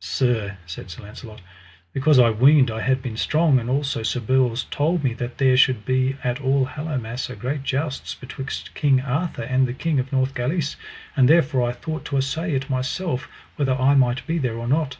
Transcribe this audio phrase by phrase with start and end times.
[0.00, 1.40] Sir, said Sir Launcelot,
[1.92, 5.56] because I weened I had been strong, and also Sir Bors told me that there
[5.56, 10.10] should be at All Hallowmass a great jousts betwixt King Arthur and the King of
[10.12, 10.74] Northgalis,
[11.16, 14.96] and therefore I thought to assay it myself whether I might be there or not.